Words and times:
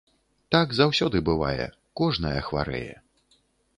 Так 0.55 0.71
заўсёды 0.79 1.21
бывае, 1.29 1.67
кожная 2.01 2.35
хварэе. 2.49 2.95